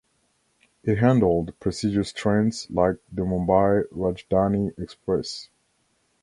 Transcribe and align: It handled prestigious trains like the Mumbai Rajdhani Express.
It 0.83 0.97
handled 0.97 1.59
prestigious 1.59 2.11
trains 2.11 2.65
like 2.71 2.95
the 3.11 3.21
Mumbai 3.21 3.87
Rajdhani 3.91 4.75
Express. 4.79 5.47